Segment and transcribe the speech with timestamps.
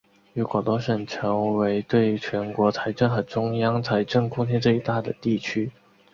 [0.33, 5.71] 与广东省成为对全国财政和中央财政贡献最大的地区。